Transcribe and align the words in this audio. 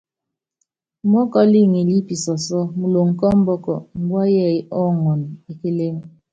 Mɔ́kɔl 1.11 1.51
ŋilí 1.71 1.95
i 2.01 2.05
pisɔsɔ́ 2.07 2.63
muloŋ 2.77 3.07
kɔ 3.19 3.25
ɔmbɔk, 3.35 3.65
mbua 4.01 4.23
yɛɛyɛ́ 4.35 4.67
ɔɔŋɔn 4.79 5.21
e 5.49 5.51
kélém. 5.59 5.97